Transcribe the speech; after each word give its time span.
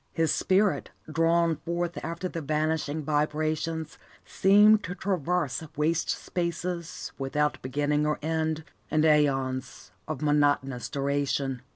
His 0.13 0.33
spirit, 0.33 0.89
drawn 1.11 1.57
forth 1.57 2.03
after 2.03 2.27
the 2.27 2.41
vanishing 2.41 3.03
vibrations, 3.03 3.99
seemed 4.25 4.83
to 4.85 4.95
traverse 4.95 5.61
waste 5.75 6.09
spaces 6.09 7.11
without 7.19 7.61
beginning 7.61 8.07
or 8.07 8.17
ending, 8.23 8.63
and 8.89 9.05
aeons 9.05 9.91
of 10.07 10.23
monotonous 10.23 10.89
duration. 10.89 11.61